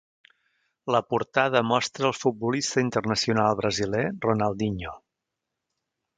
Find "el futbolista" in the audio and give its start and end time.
2.09-2.83